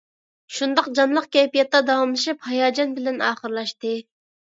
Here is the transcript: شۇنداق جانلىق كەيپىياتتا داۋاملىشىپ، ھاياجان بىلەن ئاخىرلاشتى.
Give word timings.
شۇنداق 0.59 0.87
جانلىق 0.99 1.27
كەيپىياتتا 1.35 1.81
داۋاملىشىپ، 1.89 2.47
ھاياجان 2.53 2.97
بىلەن 2.97 3.21
ئاخىرلاشتى. 3.27 3.93